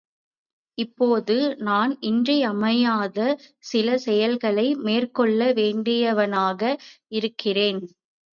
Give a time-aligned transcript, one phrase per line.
[0.77, 1.35] இப்போது
[1.61, 3.19] நான் இன்றியமையாத
[3.63, 6.61] சில செயல்களை மேற்கொள்ள வேண்டியவனாக
[7.11, 7.81] இருக்கிறேன்.